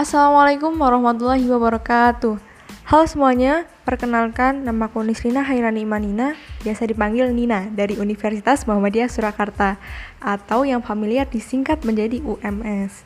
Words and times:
Assalamualaikum 0.00 0.80
warahmatullahi 0.80 1.44
wabarakatuh. 1.44 2.40
Halo 2.88 3.04
semuanya, 3.04 3.68
perkenalkan 3.84 4.64
nama 4.64 4.88
aku 4.88 5.04
Nisrina 5.04 5.44
Hairani 5.44 5.84
Imanina, 5.84 6.40
biasa 6.64 6.88
dipanggil 6.88 7.28
Nina 7.36 7.68
dari 7.68 8.00
Universitas 8.00 8.64
Muhammadiyah 8.64 9.12
Surakarta 9.12 9.76
atau 10.16 10.64
yang 10.64 10.80
familiar 10.80 11.28
disingkat 11.28 11.84
menjadi 11.84 12.24
UMS. 12.24 13.04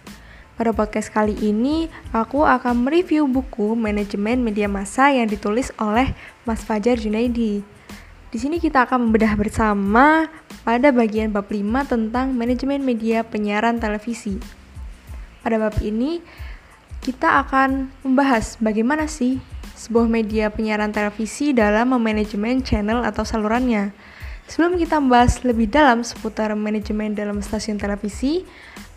Pada 0.54 0.70
podcast 0.70 1.10
kali 1.10 1.34
ini, 1.42 1.91
aku 2.14 2.46
akan 2.46 2.86
mereview 2.86 3.26
buku 3.26 3.74
Manajemen 3.74 4.46
Media 4.46 4.70
Massa 4.70 5.11
yang 5.11 5.26
ditulis 5.26 5.74
oleh 5.82 6.14
Mas 6.46 6.62
Fajar 6.62 6.95
Junaidi. 6.95 7.66
Di 8.30 8.38
sini 8.38 8.62
kita 8.62 8.86
akan 8.86 9.11
membedah 9.11 9.34
bersama 9.34 10.30
pada 10.62 10.95
bagian 10.95 11.34
bab 11.34 11.50
5 11.50 11.58
tentang 11.91 12.30
manajemen 12.38 12.86
media 12.86 13.27
penyiaran 13.27 13.83
televisi. 13.83 14.38
Pada 15.42 15.58
bab 15.58 15.74
ini, 15.83 16.22
kita 17.04 17.44
akan 17.44 17.92
membahas 18.00 18.56
bagaimana 18.64 19.04
sih 19.04 19.36
sebuah 19.76 20.08
media 20.08 20.48
penyiaran 20.48 20.88
televisi 20.88 21.52
dalam 21.52 21.92
memanajemen 21.92 22.64
channel 22.64 23.04
atau 23.04 23.28
salurannya. 23.28 23.92
Sebelum 24.48 24.80
kita 24.80 24.96
membahas 25.04 25.44
lebih 25.44 25.68
dalam 25.68 26.00
seputar 26.00 26.56
manajemen 26.56 27.12
dalam 27.12 27.44
stasiun 27.44 27.77
televisi, 27.77 28.48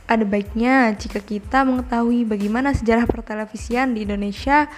ada 0.07 0.23
baiknya 0.23 0.95
jika 0.95 1.19
kita 1.19 1.67
mengetahui 1.67 2.23
bagaimana 2.23 2.71
sejarah 2.71 3.03
pertelevisian 3.03 3.91
di 3.91 4.07
Indonesia 4.07 4.71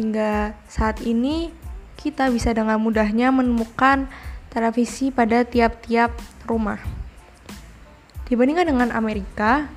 hingga 0.00 0.56
saat 0.64 1.04
ini 1.04 1.52
kita 2.00 2.32
bisa 2.32 2.56
dengan 2.56 2.80
mudahnya 2.80 3.28
menemukan 3.28 4.08
televisi 4.48 5.12
pada 5.12 5.44
tiap-tiap 5.44 6.16
rumah. 6.48 6.80
Dibandingkan 8.32 8.64
dengan 8.64 8.88
Amerika, 8.96 9.68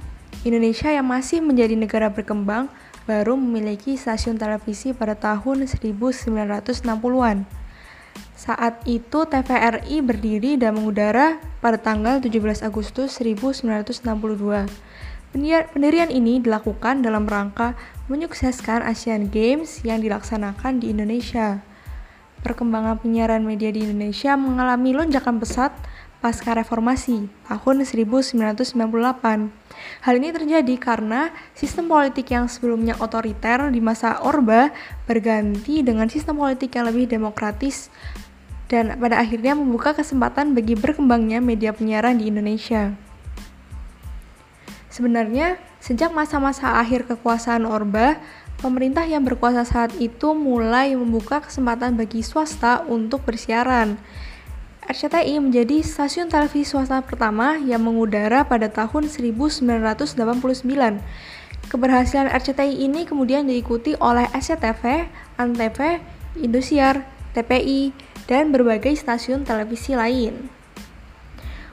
Indonesia 0.47 0.87
yang 0.95 1.11
masih 1.11 1.43
menjadi 1.43 1.75
negara 1.75 2.07
berkembang 2.07 2.71
baru 3.05 3.37
memiliki 3.37 3.93
stasiun 3.97 4.37
televisi 4.41 4.93
pada 4.93 5.13
tahun 5.13 5.69
1960-an. 5.69 7.45
Saat 8.35 8.83
itu 8.85 9.23
TVRI 9.25 10.03
berdiri 10.03 10.59
dan 10.59 10.75
mengudara 10.75 11.39
pada 11.63 11.79
tanggal 11.79 12.19
17 12.19 12.65
Agustus 12.65 13.17
1962. 13.17 14.67
Pendirian 15.75 16.09
ini 16.11 16.39
dilakukan 16.39 17.03
dalam 17.03 17.27
rangka 17.27 17.75
menyukseskan 18.07 18.83
Asian 18.83 19.27
Games 19.27 19.83
yang 19.83 19.99
dilaksanakan 19.99 20.79
di 20.79 20.95
Indonesia. 20.95 21.59
Perkembangan 22.39 23.01
penyiaran 23.01 23.41
media 23.41 23.73
di 23.73 23.83
Indonesia 23.83 24.37
mengalami 24.37 24.93
lonjakan 24.93 25.41
pesat 25.41 25.73
pasca 26.25 26.57
reformasi 26.57 27.29
tahun 27.45 27.85
1998. 27.85 28.65
Hal 30.01 30.13
ini 30.17 30.33
terjadi 30.33 30.75
karena 30.81 31.29
sistem 31.53 31.85
politik 31.85 32.33
yang 32.33 32.49
sebelumnya 32.49 32.97
otoriter 32.97 33.69
di 33.69 33.77
masa 33.77 34.17
Orba 34.25 34.73
berganti 35.05 35.85
dengan 35.85 36.09
sistem 36.09 36.41
politik 36.41 36.73
yang 36.73 36.89
lebih 36.89 37.05
demokratis 37.05 37.93
dan 38.65 38.97
pada 38.97 39.21
akhirnya 39.21 39.53
membuka 39.53 39.93
kesempatan 39.93 40.57
bagi 40.57 40.73
berkembangnya 40.73 41.45
media 41.45 41.69
penyiaran 41.77 42.17
di 42.17 42.33
Indonesia. 42.33 42.97
Sebenarnya, 44.89 45.61
sejak 45.77 46.09
masa-masa 46.09 46.81
akhir 46.81 47.05
kekuasaan 47.05 47.69
Orba, 47.69 48.17
pemerintah 48.65 49.05
yang 49.05 49.21
berkuasa 49.21 49.61
saat 49.61 49.93
itu 50.01 50.33
mulai 50.33 50.97
membuka 50.97 51.45
kesempatan 51.45 51.93
bagi 51.93 52.25
swasta 52.25 52.81
untuk 52.89 53.21
bersiaran. 53.29 54.01
RCTI 54.85 55.41
menjadi 55.41 55.81
stasiun 55.81 56.29
televisi 56.29 56.77
swasta 56.77 57.01
pertama 57.01 57.57
yang 57.57 57.81
mengudara 57.81 58.45
pada 58.45 58.69
tahun 58.69 59.09
1989. 59.09 60.13
Keberhasilan 61.73 62.29
RCTI 62.29 62.85
ini 62.85 63.09
kemudian 63.09 63.49
diikuti 63.49 63.97
oleh 63.97 64.29
SCTV, 64.29 65.09
Antv, 65.41 66.05
Indosiar, 66.37 67.01
TPI, 67.33 67.97
dan 68.29 68.53
berbagai 68.53 68.93
stasiun 68.93 69.41
televisi 69.41 69.97
lain. 69.97 70.53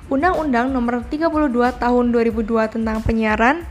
Undang-Undang 0.09 0.73
Nomor 0.73 1.05
32 1.05 1.53
Tahun 1.77 2.05
2002 2.09 2.75
tentang 2.81 3.05
Penyiaran 3.05 3.69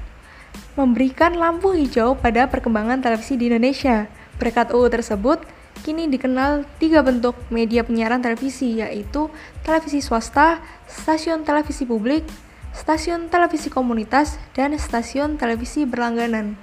memberikan 0.78 1.34
lampu 1.34 1.74
hijau 1.74 2.14
pada 2.14 2.46
perkembangan 2.46 3.02
televisi 3.02 3.42
di 3.42 3.50
Indonesia. 3.50 4.06
Berkat 4.38 4.70
UU 4.70 4.86
tersebut, 4.90 5.42
kini 5.82 6.12
dikenal 6.12 6.68
tiga 6.78 7.02
bentuk 7.02 7.34
media 7.48 7.82
penyiaran 7.88 8.20
televisi, 8.20 8.84
yaitu 8.84 9.32
televisi 9.64 10.04
swasta, 10.04 10.62
stasiun 10.86 11.48
televisi 11.48 11.88
publik, 11.88 12.28
stasiun 12.76 13.32
televisi 13.32 13.72
komunitas, 13.72 14.38
dan 14.54 14.76
stasiun 14.76 15.40
televisi 15.40 15.88
berlangganan. 15.88 16.60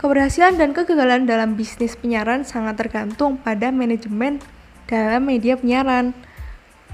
Keberhasilan 0.00 0.56
dan 0.56 0.72
kegagalan 0.72 1.28
dalam 1.28 1.60
bisnis 1.60 1.92
penyiaran 1.92 2.48
sangat 2.48 2.80
tergantung 2.80 3.36
pada 3.36 3.68
manajemen 3.68 4.40
dalam 4.88 5.28
media 5.28 5.60
penyiaran 5.60 6.16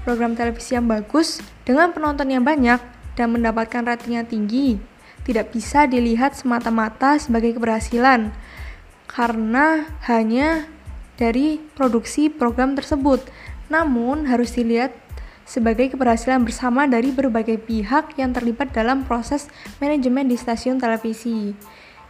program 0.03 0.35
televisi 0.35 0.75
yang 0.75 0.91
bagus 0.91 1.39
dengan 1.63 1.95
penonton 1.95 2.27
yang 2.27 2.43
banyak 2.43 2.83
dan 3.15 3.27
mendapatkan 3.31 3.83
rating 3.83 4.19
yang 4.19 4.27
tinggi 4.27 4.77
tidak 5.27 5.51
bisa 5.51 5.83
dilihat 5.83 6.35
semata-mata 6.35 7.19
sebagai 7.19 7.55
keberhasilan 7.59 8.31
karena 9.17 9.89
hanya 10.05 10.69
dari 11.17 11.57
produksi 11.73 12.29
program 12.29 12.77
tersebut. 12.77 13.25
Namun 13.73 14.29
harus 14.29 14.53
dilihat 14.53 14.93
sebagai 15.41 15.89
keberhasilan 15.89 16.45
bersama 16.45 16.85
dari 16.85 17.09
berbagai 17.09 17.57
pihak 17.57 18.13
yang 18.21 18.29
terlibat 18.37 18.69
dalam 18.77 19.09
proses 19.09 19.49
manajemen 19.81 20.29
di 20.29 20.37
stasiun 20.37 20.77
televisi. 20.77 21.57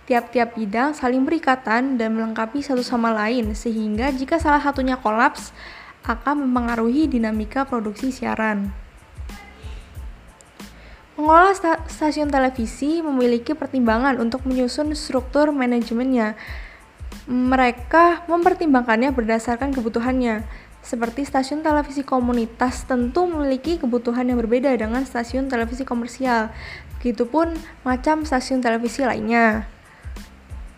Tiap-tiap 0.04 0.60
bidang 0.60 0.92
saling 0.92 1.24
berikatan 1.24 1.96
dan 1.96 2.20
melengkapi 2.20 2.60
satu 2.60 2.84
sama 2.84 3.16
lain, 3.16 3.56
sehingga 3.56 4.12
jika 4.12 4.36
salah 4.36 4.60
satunya 4.60 5.00
kolaps, 5.00 5.56
akan 6.04 6.44
mempengaruhi 6.44 7.08
dinamika 7.08 7.64
produksi 7.64 8.12
siaran. 8.12 8.72
Mengelola 11.16 11.56
stasiun 11.88 12.30
televisi 12.30 13.02
memiliki 13.02 13.52
pertimbangan 13.58 14.22
untuk 14.22 14.44
menyusun 14.48 14.94
struktur 14.94 15.50
manajemennya. 15.50 16.38
Mereka 17.28 18.28
mempertimbangkannya 18.32 19.12
berdasarkan 19.12 19.76
kebutuhannya. 19.76 20.48
Seperti 20.80 21.28
stasiun 21.28 21.68
televisi 21.68 22.08
komunitas 22.08 22.88
tentu 22.88 23.28
memiliki 23.28 23.76
kebutuhan 23.76 24.24
yang 24.32 24.40
berbeda 24.40 24.72
dengan 24.80 25.04
stasiun 25.04 25.52
televisi 25.52 25.84
komersial. 25.84 26.48
Begitupun 26.98 27.60
macam 27.84 28.24
stasiun 28.24 28.64
televisi 28.64 29.04
lainnya. 29.04 29.68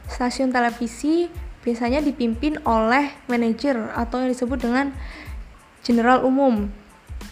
Stasiun 0.09 0.50
televisi 0.50 1.29
biasanya 1.62 2.01
dipimpin 2.01 2.57
oleh 2.66 3.13
manajer 3.29 3.78
atau 3.94 4.25
yang 4.25 4.34
disebut 4.34 4.57
dengan 4.57 4.90
general 5.85 6.25
umum. 6.25 6.73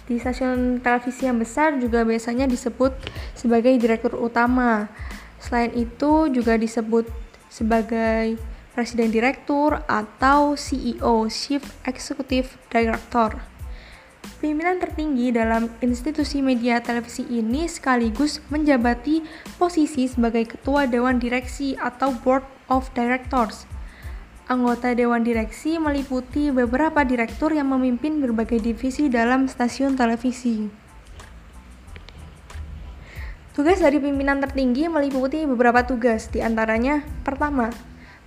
Di 0.06 0.22
stasiun 0.22 0.80
televisi 0.86 1.26
yang 1.26 1.42
besar 1.42 1.82
juga 1.82 2.06
biasanya 2.06 2.46
disebut 2.46 2.94
sebagai 3.34 3.74
direktur 3.82 4.16
utama. 4.22 4.88
Selain 5.42 5.74
itu 5.74 6.30
juga 6.30 6.56
disebut 6.56 7.10
sebagai 7.50 8.38
presiden 8.78 9.10
direktur 9.10 9.82
atau 9.90 10.54
CEO, 10.54 11.26
Chief 11.34 11.66
Executive 11.82 12.62
Director. 12.70 13.42
Pimpinan 14.38 14.78
tertinggi 14.78 15.34
dalam 15.34 15.74
institusi 15.82 16.46
media 16.46 16.78
televisi 16.78 17.26
ini 17.26 17.66
sekaligus 17.66 18.38
menjabati 18.54 19.26
posisi 19.58 20.06
sebagai 20.06 20.46
ketua 20.46 20.86
dewan 20.86 21.18
direksi 21.18 21.74
atau 21.74 22.14
board 22.22 22.46
of 22.70 22.86
directors. 22.94 23.66
Anggota 24.46 24.94
Dewan 24.94 25.26
Direksi 25.26 25.82
meliputi 25.82 26.54
beberapa 26.54 27.02
direktur 27.02 27.58
yang 27.58 27.74
memimpin 27.74 28.22
berbagai 28.22 28.62
divisi 28.62 29.10
dalam 29.10 29.50
stasiun 29.50 29.98
televisi. 29.98 30.70
Tugas 33.58 33.82
dari 33.82 33.98
pimpinan 33.98 34.38
tertinggi 34.38 34.86
meliputi 34.86 35.50
beberapa 35.50 35.82
tugas, 35.82 36.30
di 36.30 36.46
antaranya 36.46 37.02
pertama, 37.26 37.74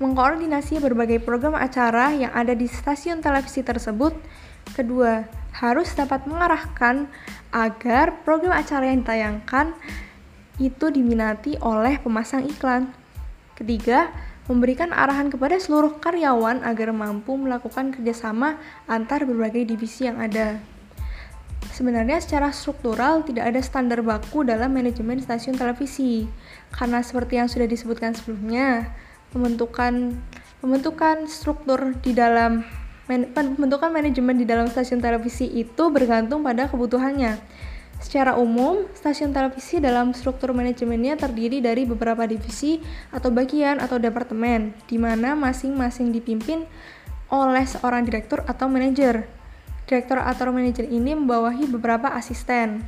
mengkoordinasi 0.00 0.80
berbagai 0.80 1.20
program 1.20 1.52
acara 1.52 2.10
yang 2.16 2.32
ada 2.32 2.56
di 2.56 2.64
stasiun 2.64 3.20
televisi 3.20 3.60
tersebut. 3.60 4.16
Kedua, 4.72 5.28
harus 5.60 5.92
dapat 5.92 6.24
mengarahkan 6.24 7.04
agar 7.52 8.24
program 8.24 8.56
acara 8.56 8.88
yang 8.88 9.04
ditayangkan 9.04 9.76
itu 10.56 10.88
diminati 10.88 11.60
oleh 11.60 12.00
pemasang 12.00 12.48
iklan. 12.48 12.92
Ketiga, 13.56 14.08
memberikan 14.48 14.90
arahan 14.90 15.28
kepada 15.28 15.60
seluruh 15.60 16.00
karyawan 16.00 16.64
agar 16.64 16.96
mampu 16.96 17.36
melakukan 17.36 17.92
kerjasama 17.92 18.56
antar 18.88 19.28
berbagai 19.28 19.68
divisi 19.68 20.08
yang 20.08 20.16
ada. 20.16 20.58
Sebenarnya 21.76 22.20
secara 22.24 22.50
struktural 22.50 23.20
tidak 23.24 23.52
ada 23.52 23.60
standar 23.60 24.00
baku 24.00 24.44
dalam 24.44 24.72
manajemen 24.72 25.20
stasiun 25.20 25.60
televisi, 25.60 26.24
karena 26.72 27.04
seperti 27.04 27.36
yang 27.36 27.48
sudah 27.48 27.68
disebutkan 27.68 28.16
sebelumnya, 28.16 28.90
pembentukan 29.30 30.18
pembentukan 30.60 31.24
struktur 31.24 31.96
di 32.04 32.12
dalam 32.12 32.62
pembentukan 33.10 33.90
manajemen 33.90 34.38
di 34.38 34.46
dalam 34.46 34.70
stasiun 34.70 35.02
televisi 35.02 35.50
itu 35.50 35.90
bergantung 35.90 36.46
pada 36.46 36.70
kebutuhannya. 36.70 37.42
Secara 38.00 38.32
umum, 38.38 38.88
stasiun 38.96 39.34
televisi 39.36 39.76
dalam 39.76 40.16
struktur 40.16 40.56
manajemennya 40.56 41.20
terdiri 41.20 41.60
dari 41.60 41.84
beberapa 41.84 42.24
divisi 42.24 42.80
atau 43.12 43.28
bagian 43.28 43.76
atau 43.76 44.00
departemen, 44.00 44.72
di 44.88 44.96
mana 44.96 45.36
masing-masing 45.36 46.08
dipimpin 46.08 46.64
oleh 47.28 47.64
seorang 47.68 48.08
direktur 48.08 48.40
atau 48.48 48.72
manajer. 48.72 49.28
Direktur 49.84 50.22
atau 50.22 50.48
manajer 50.48 50.88
ini 50.88 51.12
membawahi 51.12 51.68
beberapa 51.68 52.08
asisten. 52.14 52.80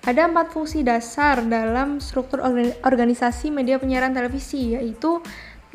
Ada 0.00 0.32
empat 0.32 0.56
fungsi 0.56 0.80
dasar 0.80 1.44
dalam 1.44 2.00
struktur 2.00 2.40
organisasi 2.80 3.52
media 3.52 3.76
penyiaran 3.76 4.16
televisi, 4.16 4.72
yaitu 4.72 5.20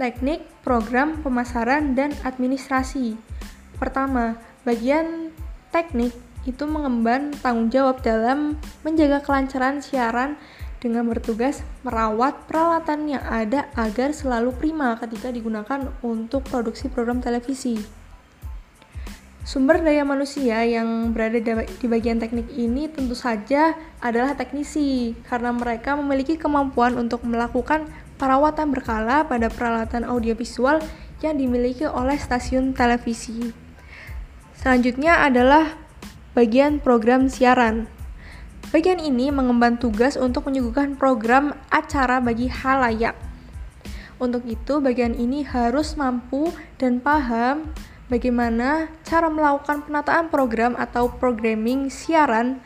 teknik, 0.02 0.42
program, 0.66 1.22
pemasaran, 1.22 1.94
dan 1.94 2.10
administrasi. 2.26 3.14
Pertama, 3.78 4.42
bagian 4.66 5.30
teknik 5.70 6.10
itu 6.50 6.66
mengemban 6.66 7.38
tanggung 7.42 7.70
jawab 7.70 8.02
dalam 8.02 8.58
menjaga 8.82 9.22
kelancaran 9.22 9.86
siaran 9.86 10.42
dengan 10.82 11.10
bertugas 11.10 11.66
merawat 11.82 12.46
peralatan 12.46 13.10
yang 13.10 13.24
ada 13.26 13.70
agar 13.74 14.14
selalu 14.14 14.54
prima 14.54 14.94
ketika 15.02 15.34
digunakan 15.34 15.90
untuk 16.06 16.46
produksi 16.46 16.90
program 16.90 17.22
televisi. 17.22 18.05
Sumber 19.46 19.78
daya 19.78 20.02
manusia 20.02 20.66
yang 20.66 21.14
berada 21.14 21.38
di 21.38 21.86
bagian 21.86 22.18
teknik 22.18 22.50
ini 22.58 22.90
tentu 22.90 23.14
saja 23.14 23.78
adalah 24.02 24.34
teknisi, 24.34 25.14
karena 25.30 25.54
mereka 25.54 25.94
memiliki 25.94 26.34
kemampuan 26.34 26.98
untuk 26.98 27.22
melakukan 27.22 27.86
perawatan 28.18 28.74
berkala 28.74 29.22
pada 29.30 29.54
peralatan 29.54 30.02
audiovisual 30.02 30.82
yang 31.22 31.38
dimiliki 31.38 31.86
oleh 31.86 32.18
stasiun 32.18 32.74
televisi. 32.74 33.54
Selanjutnya 34.58 35.22
adalah 35.22 35.78
bagian 36.34 36.82
program 36.82 37.30
siaran. 37.30 37.86
Bagian 38.74 38.98
ini 38.98 39.30
mengemban 39.30 39.78
tugas 39.78 40.18
untuk 40.18 40.50
menyuguhkan 40.50 40.98
program 40.98 41.54
acara 41.70 42.18
bagi 42.18 42.50
halayak. 42.50 43.14
Untuk 44.18 44.42
itu, 44.50 44.82
bagian 44.82 45.14
ini 45.14 45.46
harus 45.46 45.94
mampu 45.94 46.50
dan 46.82 46.98
paham 46.98 47.70
bagaimana 48.08 48.92
cara 49.06 49.28
melakukan 49.30 49.86
penataan 49.86 50.30
program 50.30 50.74
atau 50.78 51.10
programming 51.10 51.90
siaran 51.90 52.62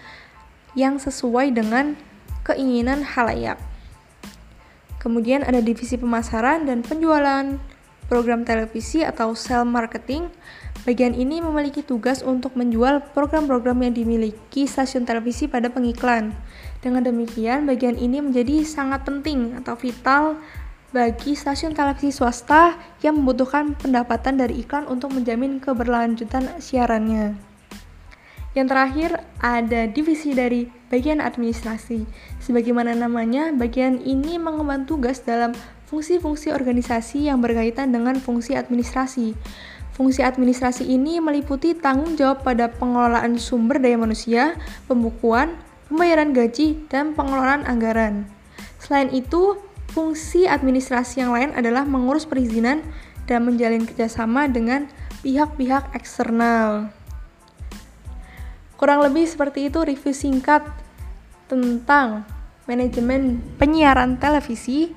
yang 0.78 1.00
sesuai 1.00 1.56
dengan 1.56 1.96
keinginan 2.44 3.04
halayak. 3.04 3.58
Kemudian 5.00 5.48
ada 5.48 5.64
divisi 5.64 5.96
pemasaran 5.96 6.68
dan 6.68 6.84
penjualan 6.84 7.56
program 8.12 8.44
televisi 8.44 9.06
atau 9.06 9.32
sell 9.38 9.64
marketing 9.64 10.28
Bagian 10.88 11.12
ini 11.12 11.44
memiliki 11.44 11.84
tugas 11.84 12.24
untuk 12.24 12.56
menjual 12.56 13.12
program-program 13.12 13.84
yang 13.84 13.94
dimiliki 14.00 14.64
stasiun 14.64 15.04
televisi 15.04 15.52
pada 15.52 15.68
pengiklan. 15.68 16.32
Dengan 16.80 17.04
demikian, 17.04 17.68
bagian 17.68 18.00
ini 18.00 18.24
menjadi 18.24 18.64
sangat 18.64 19.04
penting 19.04 19.60
atau 19.60 19.76
vital 19.76 20.40
bagi 20.90 21.38
stasiun 21.38 21.78
televisi 21.78 22.10
swasta 22.10 22.74
yang 23.06 23.22
membutuhkan 23.22 23.78
pendapatan 23.78 24.42
dari 24.42 24.66
iklan 24.66 24.90
untuk 24.90 25.14
menjamin 25.14 25.62
keberlanjutan 25.62 26.58
siarannya. 26.58 27.38
Yang 28.58 28.68
terakhir, 28.74 29.10
ada 29.38 29.86
divisi 29.86 30.34
dari 30.34 30.66
bagian 30.90 31.22
administrasi. 31.22 32.10
Sebagaimana 32.42 32.98
namanya, 32.98 33.54
bagian 33.54 34.02
ini 34.02 34.42
mengemban 34.42 34.90
tugas 34.90 35.22
dalam 35.22 35.54
fungsi-fungsi 35.86 36.50
organisasi 36.50 37.30
yang 37.30 37.46
berkaitan 37.46 37.94
dengan 37.94 38.18
fungsi 38.18 38.58
administrasi. 38.58 39.38
Fungsi 39.94 40.26
administrasi 40.26 40.90
ini 40.90 41.22
meliputi 41.22 41.78
tanggung 41.78 42.18
jawab 42.18 42.42
pada 42.42 42.74
pengelolaan 42.74 43.38
sumber 43.38 43.78
daya 43.78 44.02
manusia, 44.02 44.58
pembukuan, 44.90 45.54
pembayaran 45.86 46.34
gaji, 46.34 46.90
dan 46.90 47.14
pengelolaan 47.14 47.70
anggaran. 47.70 48.26
Selain 48.82 49.14
itu, 49.14 49.62
fungsi 49.90 50.46
administrasi 50.46 51.26
yang 51.26 51.34
lain 51.34 51.52
adalah 51.58 51.84
mengurus 51.84 52.30
perizinan 52.30 52.86
dan 53.26 53.46
menjalin 53.46 53.86
kerjasama 53.86 54.50
dengan 54.50 54.90
pihak-pihak 55.22 55.94
eksternal. 55.94 56.94
Kurang 58.80 59.04
lebih 59.04 59.28
seperti 59.28 59.68
itu 59.68 59.84
review 59.84 60.16
singkat 60.16 60.64
tentang 61.52 62.24
manajemen 62.70 63.42
penyiaran 63.58 64.16
televisi 64.22 64.94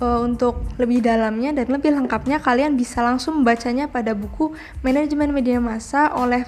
uh, 0.00 0.24
untuk 0.24 0.64
lebih 0.80 1.04
dalamnya 1.04 1.52
dan 1.54 1.68
lebih 1.70 1.94
lengkapnya 1.94 2.40
kalian 2.40 2.74
bisa 2.74 3.04
langsung 3.04 3.44
membacanya 3.44 3.86
pada 3.86 4.16
buku 4.16 4.56
Manajemen 4.80 5.30
Media 5.30 5.60
Massa 5.60 6.10
oleh 6.16 6.42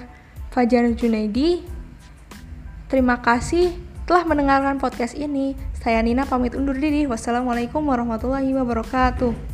Fajar 0.51 0.89
Junaidi. 0.97 1.63
Terima 2.89 3.21
kasih 3.21 3.92
telah 4.03 4.23
mendengarkan 4.27 4.79
podcast 4.79 5.15
ini. 5.15 5.55
Saya 5.77 5.99
Nina 6.03 6.27
pamit 6.27 6.55
undur 6.55 6.75
diri. 6.75 7.07
Wassalamualaikum 7.07 7.83
warahmatullahi 7.83 8.51
wabarakatuh. 8.55 9.52